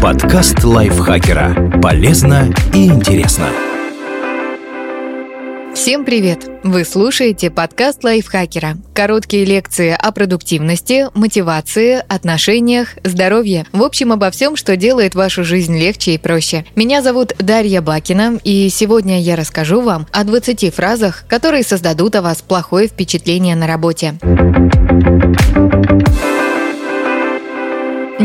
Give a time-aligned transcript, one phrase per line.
[0.00, 1.78] Подкаст лайфхакера.
[1.82, 3.48] Полезно и интересно.
[5.74, 6.48] Всем привет!
[6.64, 8.78] Вы слушаете подкаст лайфхакера.
[8.94, 13.66] Короткие лекции о продуктивности, мотивации, отношениях, здоровье.
[13.72, 16.64] В общем, обо всем, что делает вашу жизнь легче и проще.
[16.76, 22.22] Меня зовут Дарья Бакина, и сегодня я расскажу вам о 20 фразах, которые создадут о
[22.22, 24.14] вас плохое впечатление на работе.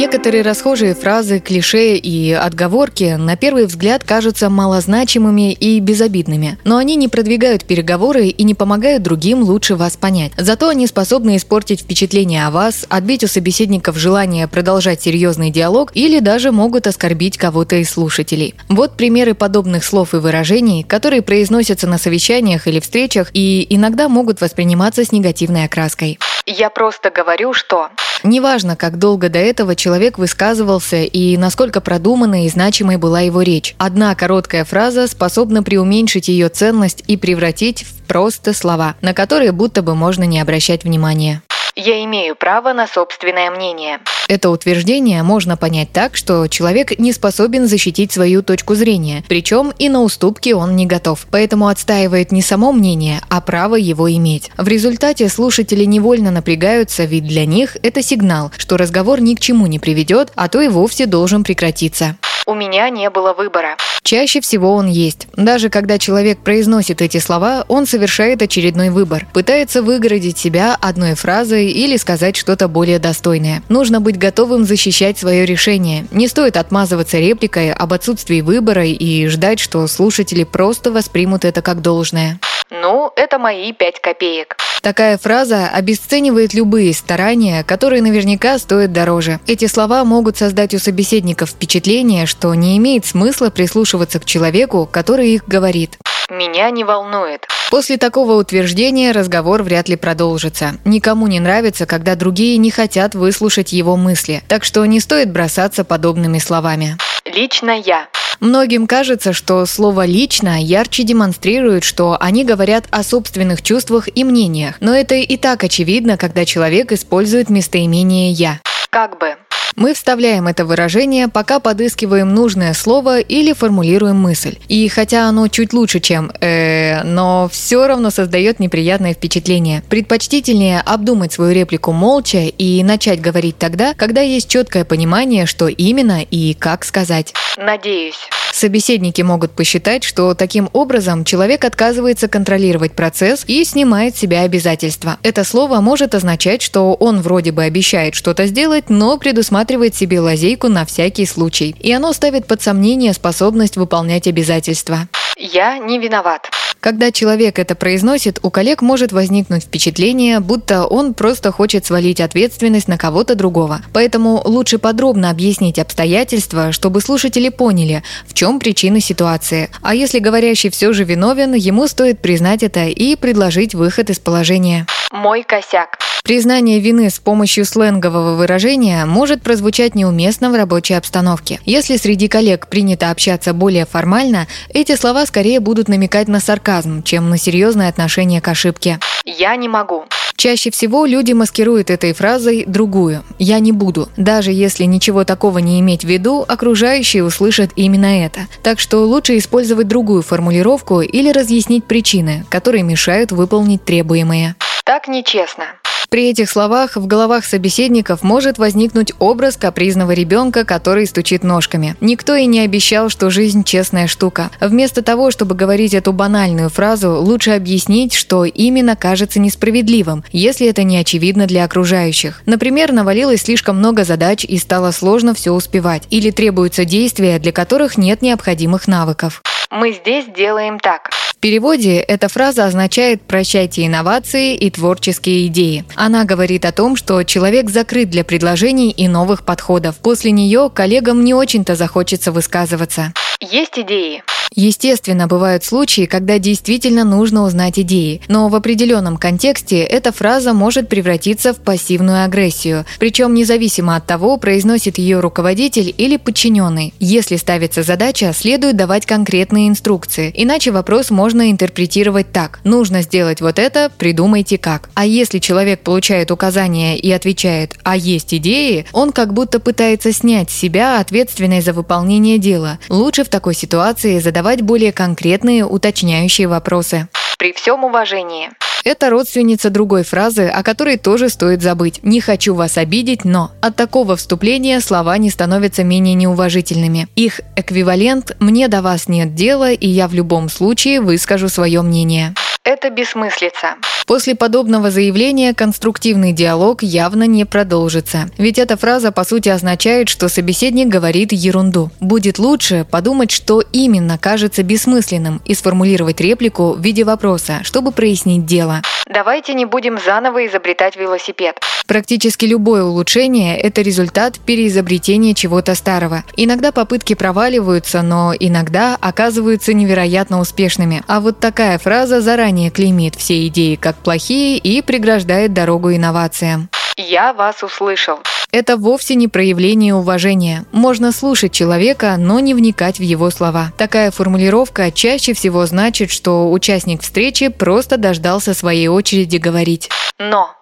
[0.00, 6.96] Некоторые расхожие фразы, клише и отговорки на первый взгляд кажутся малозначимыми и безобидными, но они
[6.96, 10.32] не продвигают переговоры и не помогают другим лучше вас понять.
[10.38, 16.20] Зато они способны испортить впечатление о вас, отбить у собеседников желание продолжать серьезный диалог или
[16.20, 18.54] даже могут оскорбить кого-то из слушателей.
[18.70, 24.40] Вот примеры подобных слов и выражений, которые произносятся на совещаниях или встречах и иногда могут
[24.40, 26.18] восприниматься с негативной окраской.
[26.50, 27.90] Я просто говорю, что...
[28.24, 33.76] Неважно, как долго до этого человек высказывался и насколько продуманной и значимой была его речь.
[33.78, 39.82] Одна короткая фраза способна преуменьшить ее ценность и превратить в просто слова, на которые будто
[39.82, 41.40] бы можно не обращать внимания.
[41.82, 44.00] Я имею право на собственное мнение.
[44.28, 49.88] Это утверждение можно понять так, что человек не способен защитить свою точку зрения, причем и
[49.88, 54.50] на уступки он не готов, поэтому отстаивает не само мнение, а право его иметь.
[54.58, 59.66] В результате слушатели невольно напрягаются, ведь для них это сигнал, что разговор ни к чему
[59.66, 62.18] не приведет, а то и вовсе должен прекратиться.
[62.50, 63.76] У меня не было выбора.
[64.02, 65.28] Чаще всего он есть.
[65.36, 69.28] Даже когда человек произносит эти слова, он совершает очередной выбор.
[69.32, 73.62] Пытается выгородить себя одной фразой или сказать что-то более достойное.
[73.68, 76.06] Нужно быть готовым защищать свое решение.
[76.10, 81.82] Не стоит отмазываться репликой об отсутствии выбора и ждать, что слушатели просто воспримут это как
[81.82, 82.40] должное.
[82.70, 84.56] Ну, это мои пять копеек.
[84.80, 89.40] Такая фраза обесценивает любые старания, которые наверняка стоят дороже.
[89.46, 95.30] Эти слова могут создать у собеседников впечатление, что не имеет смысла прислушиваться к человеку, который
[95.30, 95.98] их говорит.
[96.30, 97.46] Меня не волнует.
[97.70, 100.76] После такого утверждения разговор вряд ли продолжится.
[100.84, 105.84] Никому не нравится, когда другие не хотят выслушать его мысли, так что не стоит бросаться
[105.84, 106.96] подобными словами.
[107.34, 108.08] Лично я.
[108.40, 114.76] Многим кажется, что слово «лично» ярче демонстрирует, что они говорят о собственных чувствах и мнениях,
[114.80, 118.60] но это и так очевидно, когда человек использует местоимение «я».
[118.88, 119.36] Как бы.
[119.76, 124.56] Мы вставляем это выражение, пока подыскиваем нужное слово или формулируем мысль.
[124.68, 129.82] И хотя оно чуть лучше, чем э, но все равно создает неприятное впечатление.
[129.88, 136.22] Предпочтительнее обдумать свою реплику молча и начать говорить тогда, когда есть четкое понимание, что именно
[136.22, 137.32] и как сказать.
[137.56, 138.28] Надеюсь.
[138.60, 145.16] Собеседники могут посчитать, что таким образом человек отказывается контролировать процесс и снимает с себя обязательства.
[145.22, 150.68] Это слово может означать, что он вроде бы обещает что-то сделать, но предусматривает себе лазейку
[150.68, 151.74] на всякий случай.
[151.80, 155.08] И оно ставит под сомнение способность выполнять обязательства.
[155.38, 156.50] Я не виноват.
[156.80, 162.88] Когда человек это произносит, у коллег может возникнуть впечатление, будто он просто хочет свалить ответственность
[162.88, 163.82] на кого-то другого.
[163.92, 169.68] Поэтому лучше подробно объяснить обстоятельства, чтобы слушатели поняли, в чем причина ситуации.
[169.82, 174.86] А если говорящий все же виновен, ему стоит признать это и предложить выход из положения.
[175.12, 175.98] Мой косяк.
[176.30, 181.58] Признание вины с помощью сленгового выражения может прозвучать неуместно в рабочей обстановке.
[181.64, 187.30] Если среди коллег принято общаться более формально, эти слова скорее будут намекать на сарказм, чем
[187.30, 189.00] на серьезное отношение к ошибке.
[189.24, 190.04] Я не могу.
[190.36, 194.08] Чаще всего люди маскируют этой фразой другую «я не буду».
[194.16, 198.46] Даже если ничего такого не иметь в виду, окружающие услышат именно это.
[198.62, 204.54] Так что лучше использовать другую формулировку или разъяснить причины, которые мешают выполнить требуемое.
[204.84, 205.64] Так нечестно.
[206.10, 211.94] При этих словах в головах собеседников может возникнуть образ капризного ребенка, который стучит ножками.
[212.00, 214.50] Никто и не обещал, что жизнь честная штука.
[214.60, 220.82] Вместо того, чтобы говорить эту банальную фразу, лучше объяснить, что именно кажется несправедливым, если это
[220.82, 222.42] не очевидно для окружающих.
[222.44, 226.08] Например, навалилось слишком много задач и стало сложно все успевать.
[226.10, 229.42] Или требуются действия, для которых нет необходимых навыков.
[229.70, 231.10] Мы здесь делаем так.
[231.40, 235.86] Переводе эта фраза означает «прощайте инновации и творческие идеи».
[235.94, 239.96] Она говорит о том, что человек закрыт для предложений и новых подходов.
[239.96, 243.14] После нее коллегам не очень-то захочется высказываться.
[243.40, 244.22] Есть идеи.
[244.54, 250.88] Естественно, бывают случаи, когда действительно нужно узнать идеи, но в определенном контексте эта фраза может
[250.88, 256.92] превратиться в пассивную агрессию, причем независимо от того, произносит ее руководитель или подчиненный.
[256.98, 262.60] Если ставится задача, следует давать конкретные инструкции, иначе вопрос можно интерпретировать так.
[262.64, 264.90] Нужно сделать вот это, придумайте как.
[264.94, 270.50] А если человек получает указания и отвечает «а есть идеи», он как будто пытается снять
[270.50, 272.78] с себя ответственность за выполнение дела.
[272.88, 277.08] Лучше в такой ситуации задавать более конкретные уточняющие вопросы.
[277.38, 278.50] При всем уважении.
[278.84, 282.00] Это родственница другой фразы, о которой тоже стоит забыть.
[282.02, 287.08] «Не хочу вас обидеть, но…» От такого вступления слова не становятся менее неуважительными.
[287.14, 292.34] Их эквивалент «мне до вас нет дела, и я в любом случае выскажу свое мнение».
[292.64, 293.76] Это бессмыслица.
[294.10, 298.28] После подобного заявления конструктивный диалог явно не продолжится.
[298.38, 301.92] Ведь эта фраза по сути означает, что собеседник говорит ерунду.
[302.00, 308.46] Будет лучше подумать, что именно кажется бессмысленным, и сформулировать реплику в виде вопроса, чтобы прояснить
[308.46, 308.82] дело.
[309.08, 311.60] Давайте не будем заново изобретать велосипед.
[311.86, 316.24] Практически любое улучшение– это результат переизобретения чего-то старого.
[316.36, 321.02] Иногда попытки проваливаются, но иногда оказываются невероятно успешными.
[321.06, 326.68] А вот такая фраза заранее клеймит все идеи как плохие и преграждает дорогу инновациям.
[326.96, 328.18] Я вас услышал.
[328.52, 330.64] Это вовсе не проявление уважения.
[330.72, 333.72] Можно слушать человека, но не вникать в его слова.
[333.76, 339.88] Такая формулировка чаще всего значит, что участник встречи просто дождался своей очереди говорить.
[340.18, 340.59] Но.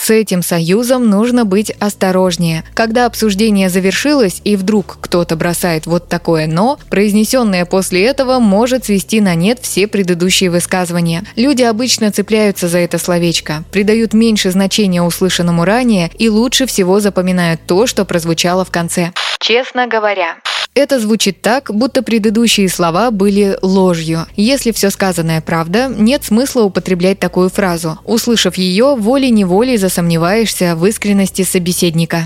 [0.00, 2.64] С этим союзом нужно быть осторожнее.
[2.72, 9.20] Когда обсуждение завершилось и вдруг кто-то бросает вот такое «но», произнесенное после этого может свести
[9.20, 11.24] на нет все предыдущие высказывания.
[11.34, 17.60] Люди обычно цепляются за это словечко, придают меньше значения услышанному ранее и лучше всего запоминают
[17.66, 19.12] то, что прозвучало в конце.
[19.40, 20.36] Честно говоря.
[20.74, 24.26] Это звучит так, будто предыдущие слова были ложью.
[24.36, 27.98] Если все сказанное правда, нет смысла употреблять такую фразу.
[28.04, 32.24] Услышав ее, волей-неволей засомневаешься в искренности собеседника.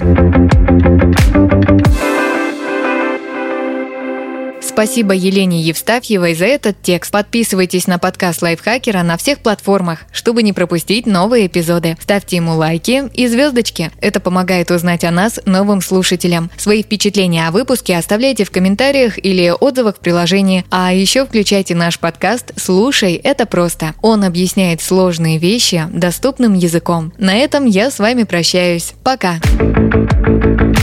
[4.72, 7.12] Спасибо Елене Евстафьевой за этот текст.
[7.12, 11.98] Подписывайтесь на подкаст Лайфхакера на всех платформах, чтобы не пропустить новые эпизоды.
[12.00, 13.90] Ставьте ему лайки и звездочки.
[14.00, 16.50] Это помогает узнать о нас новым слушателям.
[16.56, 20.64] Свои впечатления о выпуске оставляйте в комментариях или отзывах в приложении.
[20.70, 23.94] А еще включайте наш подкаст «Слушай, это просто».
[24.00, 27.12] Он объясняет сложные вещи доступным языком.
[27.18, 28.94] На этом я с вами прощаюсь.
[29.04, 29.34] Пока.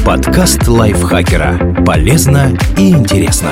[0.05, 1.83] Подкаст Лайфхакера.
[1.85, 3.51] Полезно и интересно.